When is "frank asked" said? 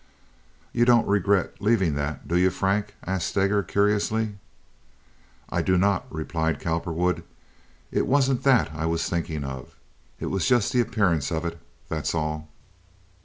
2.49-3.27